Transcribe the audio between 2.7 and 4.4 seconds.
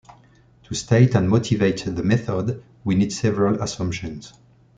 we need several assumptions.